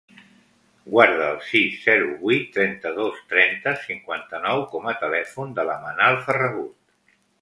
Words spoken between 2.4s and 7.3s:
trenta-dos, trenta, cinquanta-nou com a telèfon de la Manal Ferragut.